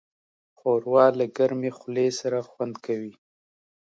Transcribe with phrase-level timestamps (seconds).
[0.57, 3.13] ښوروا له ګرمې خولې سره خوند کوي.